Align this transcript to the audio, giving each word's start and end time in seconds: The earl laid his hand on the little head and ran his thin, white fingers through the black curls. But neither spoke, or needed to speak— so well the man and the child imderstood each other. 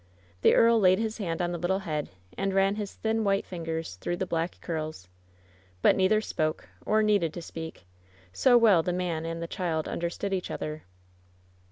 The 0.41 0.55
earl 0.55 0.79
laid 0.79 0.97
his 0.97 1.19
hand 1.19 1.43
on 1.43 1.51
the 1.51 1.59
little 1.59 1.77
head 1.77 2.09
and 2.35 2.55
ran 2.55 2.73
his 2.73 2.95
thin, 2.95 3.23
white 3.23 3.45
fingers 3.45 3.97
through 3.97 4.17
the 4.17 4.25
black 4.25 4.59
curls. 4.59 5.07
But 5.83 5.95
neither 5.95 6.21
spoke, 6.21 6.67
or 6.87 7.03
needed 7.03 7.35
to 7.35 7.41
speak— 7.43 7.85
so 8.43 8.57
well 8.57 8.81
the 8.81 8.93
man 8.93 9.27
and 9.27 9.43
the 9.43 9.47
child 9.47 9.85
imderstood 9.85 10.33
each 10.33 10.49
other. 10.49 10.85